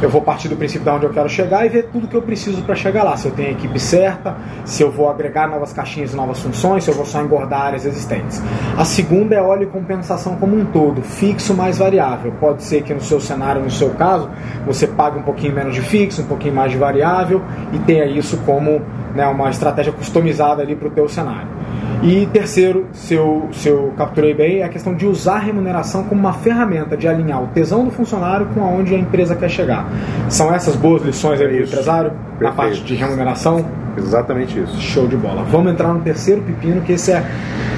[0.03, 2.23] eu vou partir do princípio de onde eu quero chegar e ver tudo que eu
[2.23, 3.17] preciso para chegar lá.
[3.17, 6.85] Se eu tenho a equipe certa, se eu vou agregar novas caixinhas e novas funções,
[6.85, 8.43] se eu vou só engordar áreas existentes.
[8.77, 12.33] A segunda é óleo e compensação como um todo, fixo mais variável.
[12.41, 14.31] Pode ser que no seu cenário, no seu caso,
[14.67, 18.39] você pague um pouquinho menos de fixo, um pouquinho mais de variável e tenha isso
[18.47, 18.81] como
[19.15, 21.60] né, uma estratégia customizada ali para o teu cenário.
[22.03, 26.05] E terceiro, se eu, se eu capturei bem, é a questão de usar a remuneração
[26.05, 29.87] como uma ferramenta de alinhar o tesão do funcionário com aonde a empresa quer chegar.
[30.29, 32.43] São essas boas lições aí do empresário Perfeito.
[32.43, 33.65] na parte de remuneração?
[33.97, 34.81] Exatamente isso.
[34.81, 35.43] Show de bola.
[35.45, 37.23] Vamos entrar no terceiro pepino, que esse é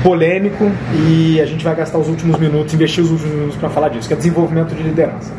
[0.02, 0.70] polêmico
[1.08, 4.06] e a gente vai gastar os últimos minutos, investir os últimos minutos para falar disso,
[4.06, 5.32] que é desenvolvimento de liderança.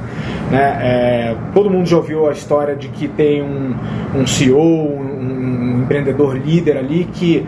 [0.52, 0.78] Né?
[0.82, 3.76] É, todo mundo já ouviu a história de que tem um,
[4.16, 7.48] um CEO, um, um empreendedor líder ali que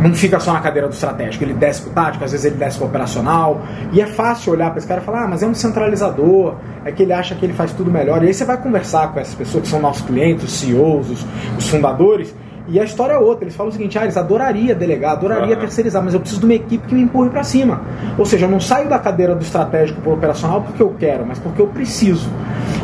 [0.00, 2.78] não fica só na cadeira do estratégico, ele desce pro tático, às vezes ele desce
[2.78, 5.54] pro operacional, e é fácil olhar para esse cara e falar, ah, mas é um
[5.54, 6.54] centralizador,
[6.84, 8.22] é que ele acha que ele faz tudo melhor.
[8.22, 11.26] E aí você vai conversar com essas pessoas que são nossos clientes, os CEOs, os,
[11.58, 12.34] os fundadores,
[12.68, 13.44] e a história é outra.
[13.44, 15.60] Eles falam o seguinte: ah, eles adoraria delegar, adoraria uhum.
[15.60, 17.82] terceirizar, mas eu preciso de uma equipe que me empurre para cima.
[18.16, 21.38] Ou seja, eu não saio da cadeira do estratégico para operacional porque eu quero, mas
[21.38, 22.28] porque eu preciso.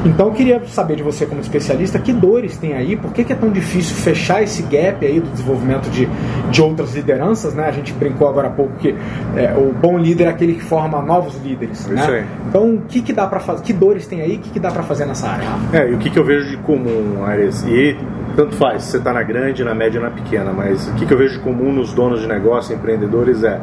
[0.05, 3.33] Então eu queria saber de você, como especialista, que dores tem aí, por que, que
[3.33, 6.09] é tão difícil fechar esse gap aí do desenvolvimento de,
[6.51, 7.67] de outras lideranças, né?
[7.67, 8.95] A gente brincou agora há pouco que
[9.37, 11.87] é, o bom líder é aquele que forma novos líderes.
[11.87, 12.27] Né?
[12.49, 13.63] Então, o que, que dá para fazer?
[13.63, 14.37] Que dores tem aí?
[14.37, 15.49] O que, que dá para fazer nessa área?
[15.73, 17.65] É, e o que, que eu vejo de comum, Ares?
[17.65, 17.97] E
[18.35, 21.19] tanto faz, você está na grande, na média ou na pequena, mas o que, eu
[21.19, 23.61] vejo comum nos donos de negócio, empreendedores, é,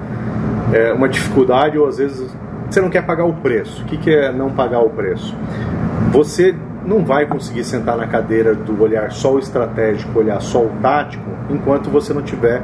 [0.74, 2.36] é uma dificuldade ou às vezes
[2.70, 3.82] você não quer pagar o preço.
[3.82, 5.36] O que, que é não pagar o preço?
[6.12, 6.56] Você
[6.86, 11.30] não vai conseguir sentar na cadeira do olhar só o estratégico, olhar só o tático,
[11.50, 12.62] enquanto você não tiver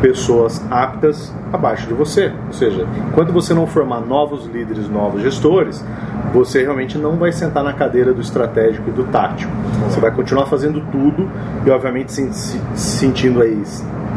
[0.00, 2.32] pessoas aptas abaixo de você.
[2.46, 5.84] Ou seja, enquanto você não formar novos líderes, novos gestores,
[6.32, 9.52] você realmente não vai sentar na cadeira do estratégico e do tático.
[9.88, 11.28] Você vai continuar fazendo tudo
[11.66, 13.62] e, obviamente, se, sentindo aí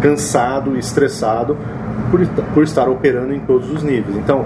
[0.02, 1.58] cansado, estressado
[2.10, 4.16] por, por estar operando em todos os níveis.
[4.16, 4.46] Então,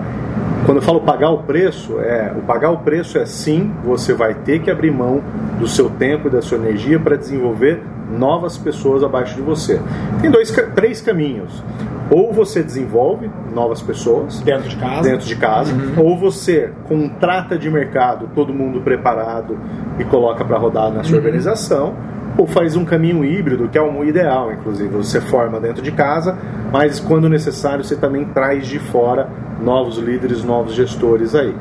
[0.66, 4.34] quando eu falo pagar o preço, é o pagar o preço é sim, você vai
[4.34, 5.22] ter que abrir mão
[5.60, 9.80] do seu tempo e da sua energia para desenvolver novas pessoas abaixo de você.
[10.22, 11.64] Tem dois, três caminhos.
[12.12, 16.04] Ou você desenvolve novas pessoas dentro de casa, dentro de casa uhum.
[16.04, 19.56] ou você contrata de mercado todo mundo preparado
[20.00, 21.24] e coloca para rodar na sua uhum.
[21.24, 21.94] organização
[22.40, 24.88] ou faz um caminho híbrido, que é o ideal, inclusive.
[24.96, 26.38] Você forma dentro de casa,
[26.72, 29.30] mas quando necessário você também traz de fora
[29.62, 31.54] novos líderes, novos gestores aí.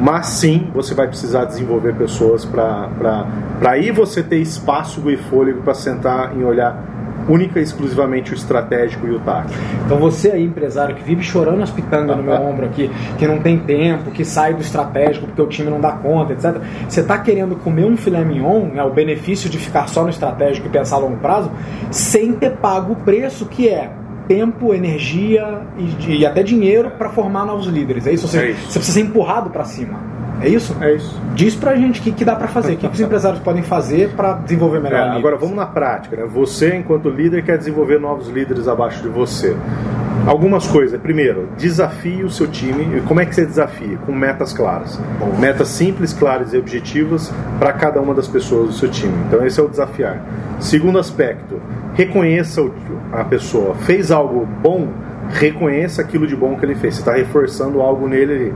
[0.00, 3.26] Mas sim, você vai precisar desenvolver pessoas para
[3.62, 6.82] aí você ter espaço e fôlego para sentar e olhar
[7.28, 9.58] única e exclusivamente o estratégico e o tático.
[9.84, 13.40] Então você aí, empresário, que vive chorando as pitangas no meu ombro aqui, que não
[13.40, 16.60] tem tempo, que sai do estratégico porque o time não dá conta, etc.
[16.88, 20.66] Você está querendo comer um filé mignon, né, o benefício de ficar só no estratégico
[20.66, 21.50] e pensar a longo prazo,
[21.90, 23.90] sem ter pago o preço que é
[24.28, 28.06] tempo, energia e, e até dinheiro para formar novos líderes.
[28.06, 28.24] É isso?
[28.24, 28.70] Ou seja, é isso.
[28.70, 29.98] Você precisa ser empurrado para cima.
[30.42, 30.76] É isso?
[30.80, 31.20] É isso.
[31.34, 33.62] Diz pra gente o que, que dá para fazer, o que, que os empresários podem
[33.62, 34.98] fazer para desenvolver melhor.
[34.98, 36.16] É, agora vamos na prática.
[36.16, 36.24] Né?
[36.26, 39.56] Você, enquanto líder, quer desenvolver novos líderes abaixo de você.
[40.26, 41.00] Algumas coisas.
[41.00, 43.00] Primeiro, desafie o seu time.
[43.02, 43.96] Como é que você desafia?
[44.06, 45.00] Com metas claras.
[45.18, 45.36] Bom.
[45.38, 49.14] Metas simples, claras e objetivas para cada uma das pessoas do seu time.
[49.26, 50.22] Então, esse é o desafiar.
[50.60, 51.60] Segundo aspecto,
[51.94, 52.62] reconheça
[53.12, 53.74] a pessoa.
[53.74, 54.88] Fez algo bom?
[55.30, 56.94] Reconheça aquilo de bom que ele fez.
[56.94, 58.54] Você está reforçando algo nele ali.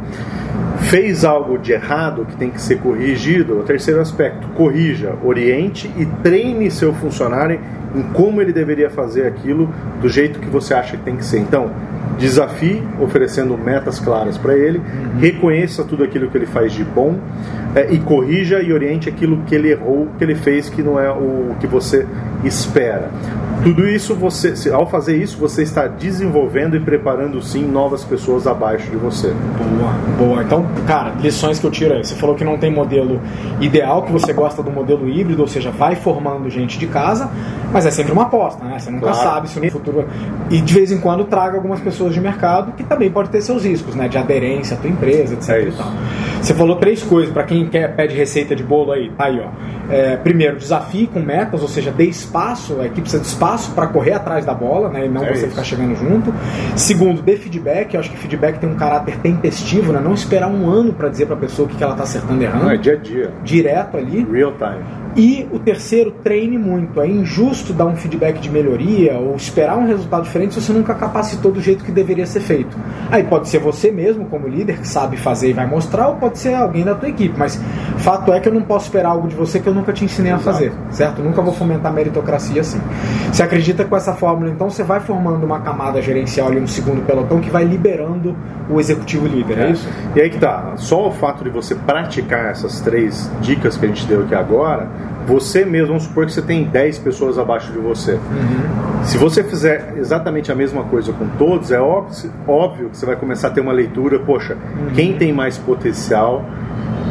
[0.89, 3.59] Fez algo de errado que tem que ser corrigido.
[3.59, 7.61] O terceiro aspecto, corrija, oriente e treine seu funcionário
[7.95, 11.39] em como ele deveria fazer aquilo do jeito que você acha que tem que ser.
[11.39, 11.71] Então,
[12.19, 15.19] desafie oferecendo metas claras para ele, uhum.
[15.19, 17.19] reconheça tudo aquilo que ele faz de bom
[17.75, 21.11] é, e corrija e oriente aquilo que ele errou, que ele fez que não é
[21.11, 22.07] o que você
[22.45, 23.11] espera.
[23.63, 28.91] Tudo isso você, ao fazer isso, você está desenvolvendo e preparando sim novas pessoas abaixo
[28.91, 29.33] de você.
[29.33, 30.43] Boa, boa.
[30.43, 32.05] Então, cara, lições que eu tiro aí.
[32.05, 33.21] Você falou que não tem modelo
[33.61, 37.31] ideal, que você gosta do modelo híbrido, ou seja, vai formando gente de casa,
[37.73, 38.79] mas é sempre uma aposta, né?
[38.79, 39.19] Você nunca claro.
[39.19, 40.07] sabe se no futuro.
[40.51, 43.65] E de vez em quando traga algumas pessoas de mercado que também pode ter seus
[43.65, 44.07] riscos, né?
[44.09, 45.51] De aderência à tua empresa, etc.
[45.51, 49.11] É você falou três coisas para quem quer pede receita de bolo aí.
[49.11, 49.93] Tá aí, ó.
[49.93, 53.87] É, primeiro, desafie com metas, ou seja, dê espaço, a equipe precisa de espaço para
[53.87, 55.07] correr atrás da bola, né?
[55.07, 55.51] E não é você isso.
[55.51, 56.33] ficar chegando junto.
[56.75, 57.95] Segundo, dê feedback.
[57.95, 60.01] Eu acho que feedback tem um caráter tempestivo, né?
[60.01, 62.43] Não esperar um ano para dizer para a pessoa o que, que ela está acertando
[62.43, 62.65] e errando.
[62.65, 63.33] Não, é dia a dia.
[63.43, 64.27] Direto ali.
[64.31, 65.07] Real time.
[65.17, 67.01] E o terceiro, treine muito.
[67.01, 70.95] É injusto dar um feedback de melhoria ou esperar um resultado diferente se você nunca
[70.95, 72.77] capacitou do jeito que deveria ser feito.
[73.11, 76.39] Aí pode ser você mesmo, como líder, que sabe fazer e vai mostrar, ou pode
[76.39, 77.35] ser alguém da tua equipe.
[77.39, 77.59] Mas
[77.99, 80.33] fato é que eu não posso esperar algo de você que eu nunca te ensinei
[80.33, 81.23] a fazer, certo?
[81.23, 82.81] nunca vou fomentar meritocracia assim.
[83.37, 87.05] Você acredita com essa fórmula, então você vai formando uma camada gerencial e um segundo
[87.05, 88.35] pelotão que vai liberando
[88.67, 89.87] o executivo líder, é, é isso?
[90.15, 93.89] E aí que tá, só o fato de você praticar essas três dicas que a
[93.89, 94.89] gente deu aqui agora,
[95.27, 98.13] você mesmo, vamos supor que você tem 10 pessoas abaixo de você.
[98.13, 99.05] Uhum.
[99.05, 103.17] Se você fizer exatamente a mesma coisa com todos, é óbvio, óbvio que você vai
[103.17, 104.95] começar a ter uma leitura, poxa, uhum.
[104.95, 106.43] quem tem mais potencial,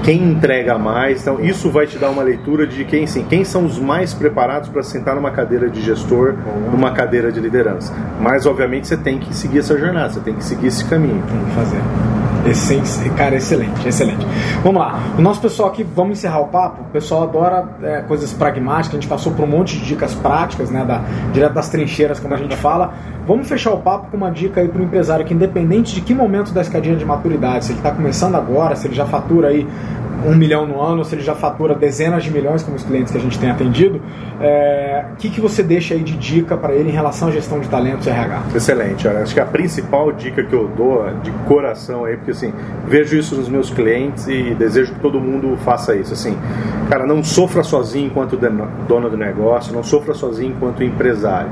[0.05, 1.21] quem entrega mais.
[1.21, 4.69] Então, isso vai te dar uma leitura de quem, sim, quem são os mais preparados
[4.69, 6.35] para sentar numa cadeira de gestor,
[6.71, 7.91] numa cadeira de liderança.
[8.21, 11.23] Mas, obviamente, você tem que seguir essa jornada, você tem que seguir esse caminho.
[11.27, 12.24] Tem que fazer.
[12.45, 14.25] Esse, cara, excelente, excelente.
[14.63, 14.99] Vamos lá.
[15.17, 16.81] O nosso pessoal aqui, vamos encerrar o papo.
[16.83, 18.97] O pessoal adora é, coisas pragmáticas.
[18.97, 20.85] A gente passou por um monte de dicas práticas, né?
[20.85, 21.01] Da,
[21.33, 22.93] direto das trincheiras, como a gente fala.
[23.25, 26.13] Vamos fechar o papo com uma dica aí para o empresário que, independente de que
[26.13, 29.67] momento da escadinha de maturidade, se ele está começando agora, se ele já fatura aí
[30.25, 33.17] um milhão no ano, se ele já fatura dezenas de milhões, como os clientes que
[33.17, 34.01] a gente tem atendido, o
[34.43, 37.67] é, que, que você deixa aí de dica para ele em relação à gestão de
[37.67, 38.43] talentos RH?
[38.55, 42.53] Excelente, olha, acho que a principal dica que eu dou de coração aí, porque assim,
[42.87, 46.37] vejo isso nos meus clientes e desejo que todo mundo faça isso, assim,
[46.89, 48.37] cara, não sofra sozinho enquanto
[48.87, 51.49] dono do negócio, não sofra sozinho enquanto empresário.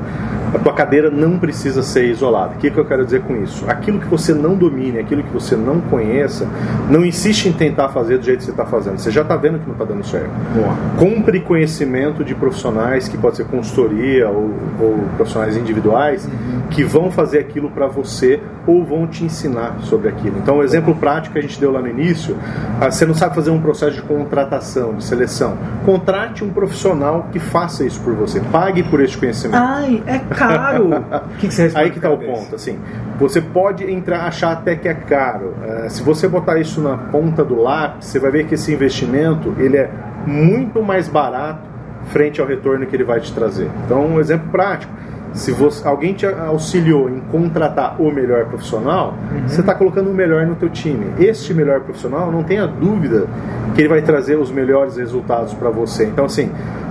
[0.54, 2.54] A tua cadeira não precisa ser isolada.
[2.54, 3.64] O que, que eu quero dizer com isso?
[3.68, 6.46] Aquilo que você não domine, aquilo que você não conheça,
[6.88, 8.98] não insiste em tentar fazer do jeito que você está fazendo.
[8.98, 10.30] Você já está vendo que não está dando certo.
[10.54, 10.76] Boa.
[10.96, 16.68] Compre conhecimento de profissionais, que pode ser consultoria ou, ou profissionais individuais, uhum.
[16.70, 20.38] que vão fazer aquilo para você ou vão te ensinar sobre aquilo.
[20.38, 22.36] Então, exemplo prático que a gente deu lá no início,
[22.80, 25.56] ah, você não sabe fazer um processo de contratação, de seleção.
[25.84, 28.40] Contrate um profissional que faça isso por você.
[28.40, 29.62] Pague por esse conhecimento.
[29.62, 30.90] Ai, é caro.
[31.38, 32.54] que, que você Aí que está o ponto.
[32.54, 32.78] Assim,
[33.18, 35.54] você pode entrar achar até que é caro.
[35.62, 39.54] Uh, se você botar isso na ponta do lápis, você vai ver que esse investimento
[39.58, 39.90] ele é
[40.26, 41.74] muito mais barato
[42.06, 43.70] frente ao retorno que ele vai te trazer.
[43.84, 44.92] Então, um exemplo prático
[45.34, 49.48] se você, alguém te auxiliou em contratar o melhor profissional, uhum.
[49.48, 51.06] você está colocando o melhor no teu time.
[51.18, 53.26] Este melhor profissional, não tenha dúvida
[53.74, 56.04] que ele vai trazer os melhores resultados para você.
[56.04, 56.50] Então, assim,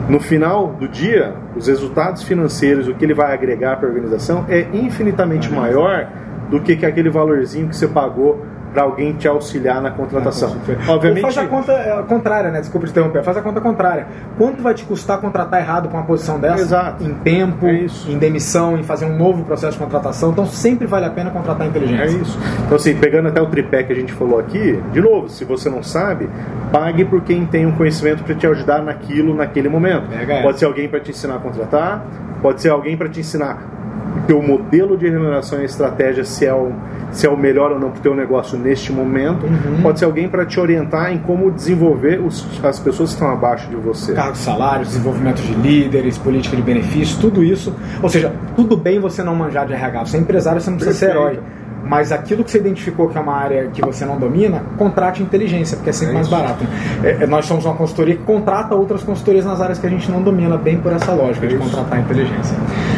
[0.10, 4.46] no final do dia, os resultados financeiros, o que ele vai agregar para a organização
[4.50, 5.56] é infinitamente uhum.
[5.56, 6.10] maior
[6.50, 10.58] do que, que aquele valorzinho que você pagou para alguém te auxiliar na contratação.
[10.88, 11.24] Obviamente.
[11.24, 12.60] Ou faz a conta é, contrária, né?
[12.60, 13.24] Desculpa te interromper.
[13.24, 14.08] Faz a conta contrária.
[14.38, 16.62] Quanto vai te custar contratar errado com uma posição dessa?
[16.62, 17.04] Exato.
[17.04, 20.32] Em tempo, é em demissão, em fazer um novo processo de contratação.
[20.32, 22.04] Então sempre vale a pena contratar inteligência.
[22.04, 22.40] É isso.
[22.66, 25.70] Então, assim, pegando até o tripé que a gente falou aqui, de novo, se você
[25.70, 26.28] não sabe,
[26.72, 30.08] pague por quem tem um conhecimento para te ajudar naquilo, naquele momento.
[30.42, 32.04] Pode ser alguém para te ensinar a contratar,
[32.42, 33.83] pode ser alguém para te ensinar
[34.28, 36.72] teu modelo de remuneração e estratégia se é o,
[37.12, 39.46] se é o melhor ou não para o teu negócio neste momento.
[39.46, 39.82] Uhum.
[39.82, 43.70] Pode ser alguém para te orientar em como desenvolver os, as pessoas que estão abaixo
[43.70, 44.14] de você.
[44.14, 47.74] Cargos, salários, desenvolvimento de líderes, política de benefícios, tudo isso.
[48.02, 50.06] Ou seja, tudo bem você não manjar de RH.
[50.06, 51.22] Você é empresário, você não precisa Perfeito.
[51.22, 54.64] ser herói mas aquilo que você identificou que é uma área que você não domina,
[54.78, 56.64] contrate inteligência, porque é sempre é mais barato.
[57.04, 60.10] É, é, nós somos uma consultoria que contrata outras consultorias nas áreas que a gente
[60.10, 62.58] não domina, bem por essa lógica é de contratar inteligência.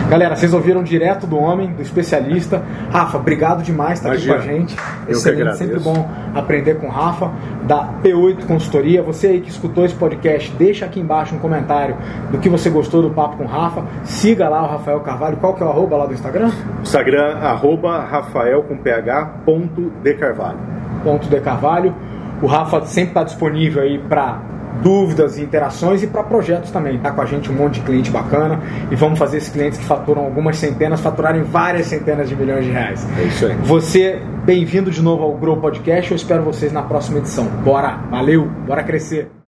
[0.09, 2.63] Galera, vocês ouviram direto do homem, do especialista.
[2.91, 4.75] Rafa, obrigado demais por estar aqui com a gente.
[5.07, 7.31] Excelente, sempre bom aprender com o Rafa,
[7.63, 9.01] da P8 Consultoria.
[9.01, 11.95] Você aí que escutou esse podcast, deixa aqui embaixo um comentário
[12.31, 13.83] do que você gostou do papo com o Rafa.
[14.03, 15.37] Siga lá o Rafael Carvalho.
[15.37, 16.51] Qual que é o arroba lá do Instagram?
[16.81, 20.59] Instagram, arroba Rafael com ph, ponto de Carvalho.
[21.03, 21.93] Ponto de Carvalho.
[22.41, 24.41] O Rafa sempre está disponível aí para
[24.81, 26.97] dúvidas e interações e para projetos também.
[26.99, 28.59] Tá com a gente um monte de cliente bacana
[28.91, 32.71] e vamos fazer esses clientes que faturam algumas centenas faturarem várias centenas de milhões de
[32.71, 33.07] reais.
[33.17, 33.55] É isso aí.
[33.63, 36.11] Você, bem-vindo de novo ao Grow Podcast.
[36.11, 37.45] Eu espero vocês na próxima edição.
[37.63, 39.35] Bora, valeu, bora crescer.